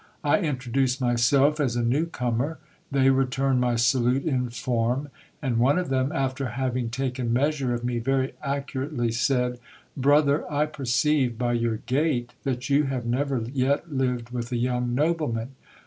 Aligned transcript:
I 0.23 0.39
introduced 0.39 0.99
myself 0.99 1.59
as 1.59 1.75
a 1.75 1.83
new 1.83 2.07
comer. 2.07 2.57
They 2.89 3.11
returned 3.11 3.61
my 3.61 3.75
salute 3.75 4.25
in 4.25 4.49
form; 4.49 5.09
and 5.43 5.59
one 5.59 5.77
of 5.77 5.89
them, 5.89 6.11
after 6.11 6.47
having 6.47 6.89
taken 6.89 7.31
measure 7.31 7.71
of 7.75 7.83
me 7.83 7.99
very 7.99 8.33
accurately, 8.41 9.11
said— 9.11 9.59
Brother, 9.95 10.51
I 10.51 10.65
perceive, 10.65 11.37
by 11.37 11.53
your 11.53 11.77
gait, 11.85 12.33
that 12.45 12.67
you 12.67 12.85
have 12.85 13.05
never 13.05 13.41
yet 13.53 13.93
lived 13.93 14.31
with 14.31 14.51
a 14.51 14.57
young 14.57 14.95
nobleman. 14.95 15.49